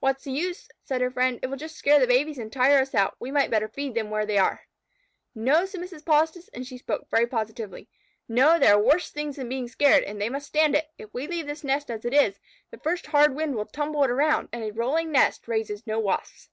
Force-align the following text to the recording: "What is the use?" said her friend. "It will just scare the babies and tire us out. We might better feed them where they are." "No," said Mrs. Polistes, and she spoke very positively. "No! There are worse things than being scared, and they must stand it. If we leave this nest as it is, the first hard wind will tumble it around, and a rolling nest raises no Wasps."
"What 0.00 0.16
is 0.16 0.24
the 0.24 0.32
use?" 0.32 0.68
said 0.82 1.00
her 1.02 1.10
friend. 1.12 1.38
"It 1.40 1.46
will 1.46 1.56
just 1.56 1.76
scare 1.76 2.00
the 2.00 2.06
babies 2.08 2.36
and 2.36 2.52
tire 2.52 2.80
us 2.80 2.96
out. 2.96 3.14
We 3.20 3.30
might 3.30 3.48
better 3.48 3.68
feed 3.68 3.94
them 3.94 4.10
where 4.10 4.26
they 4.26 4.36
are." 4.36 4.62
"No," 5.36 5.66
said 5.66 5.80
Mrs. 5.80 6.04
Polistes, 6.04 6.48
and 6.52 6.66
she 6.66 6.76
spoke 6.76 7.08
very 7.10 7.28
positively. 7.28 7.88
"No! 8.28 8.58
There 8.58 8.74
are 8.74 8.82
worse 8.82 9.10
things 9.12 9.36
than 9.36 9.48
being 9.48 9.68
scared, 9.68 10.02
and 10.02 10.20
they 10.20 10.28
must 10.28 10.48
stand 10.48 10.74
it. 10.74 10.88
If 10.98 11.14
we 11.14 11.28
leave 11.28 11.46
this 11.46 11.62
nest 11.62 11.92
as 11.92 12.04
it 12.04 12.12
is, 12.12 12.40
the 12.72 12.78
first 12.78 13.06
hard 13.06 13.36
wind 13.36 13.54
will 13.54 13.66
tumble 13.66 14.02
it 14.02 14.10
around, 14.10 14.48
and 14.52 14.64
a 14.64 14.72
rolling 14.72 15.12
nest 15.12 15.46
raises 15.46 15.86
no 15.86 16.00
Wasps." 16.00 16.48